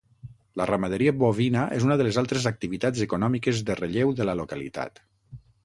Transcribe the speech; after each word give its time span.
La 0.61 0.65
ramaderia 0.69 1.13
bovina 1.23 1.65
és 1.75 1.85
una 1.89 1.97
de 2.01 2.07
les 2.09 2.17
altres 2.23 2.49
activitats 2.53 3.05
econòmiques 3.07 3.63
de 3.71 3.79
relleu 3.83 4.17
de 4.23 4.31
la 4.31 4.39
localitat. 4.43 5.07